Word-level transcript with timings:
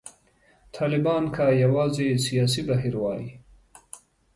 طالبان 0.75 1.23
که 1.35 1.45
یوازې 1.63 2.07
سیاسي 2.25 2.61
بهیر 2.69 2.95
وای. 3.01 3.23